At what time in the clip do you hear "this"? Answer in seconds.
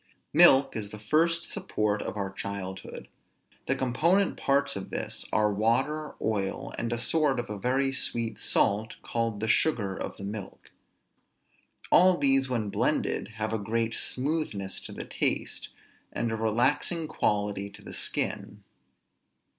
4.89-5.25